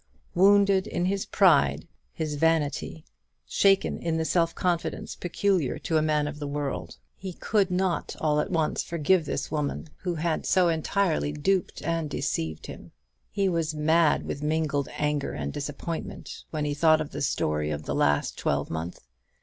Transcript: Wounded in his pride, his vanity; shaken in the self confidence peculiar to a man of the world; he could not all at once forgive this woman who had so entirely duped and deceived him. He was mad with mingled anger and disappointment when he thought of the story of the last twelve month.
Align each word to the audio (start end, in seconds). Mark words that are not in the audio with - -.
Wounded 0.33 0.87
in 0.87 1.05
his 1.05 1.27
pride, 1.27 1.87
his 2.11 2.33
vanity; 2.33 3.05
shaken 3.45 3.99
in 3.99 4.17
the 4.17 4.25
self 4.25 4.55
confidence 4.55 5.15
peculiar 5.15 5.77
to 5.77 5.95
a 5.95 6.01
man 6.01 6.27
of 6.27 6.39
the 6.39 6.47
world; 6.47 6.97
he 7.15 7.33
could 7.33 7.69
not 7.69 8.15
all 8.19 8.39
at 8.39 8.49
once 8.49 8.81
forgive 8.81 9.25
this 9.25 9.51
woman 9.51 9.89
who 9.97 10.15
had 10.15 10.43
so 10.47 10.69
entirely 10.69 11.31
duped 11.31 11.83
and 11.83 12.09
deceived 12.09 12.65
him. 12.65 12.91
He 13.29 13.47
was 13.47 13.75
mad 13.75 14.25
with 14.25 14.41
mingled 14.41 14.89
anger 14.97 15.33
and 15.33 15.53
disappointment 15.53 16.45
when 16.49 16.65
he 16.65 16.73
thought 16.73 16.99
of 16.99 17.11
the 17.11 17.21
story 17.21 17.69
of 17.69 17.83
the 17.83 17.93
last 17.93 18.39
twelve 18.39 18.71
month. 18.71 19.01